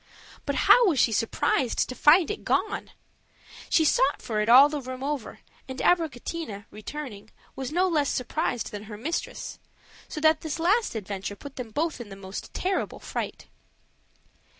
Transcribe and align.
But 0.47 0.55
how 0.65 0.87
was 0.87 0.99
she 0.99 1.11
surprised 1.11 1.87
to 1.87 1.93
find 1.93 2.31
it 2.31 2.43
gone! 2.43 2.89
She 3.69 3.85
sought 3.85 4.19
for 4.19 4.39
it 4.41 4.49
all 4.49 4.67
the 4.67 4.81
room 4.81 5.03
over; 5.03 5.41
and 5.69 5.77
Abricotina, 5.77 6.65
returning, 6.71 7.29
was 7.55 7.71
no 7.71 7.87
less 7.87 8.09
surprised 8.09 8.71
than 8.71 8.85
her 8.85 8.97
mistress; 8.97 9.59
so 10.07 10.19
that 10.19 10.41
this 10.41 10.57
last 10.57 10.95
adventure 10.95 11.35
put 11.35 11.55
them 11.55 11.69
both 11.69 12.01
in 12.01 12.09
the 12.09 12.15
most 12.15 12.51
terrible 12.51 12.97
fright. 12.97 13.45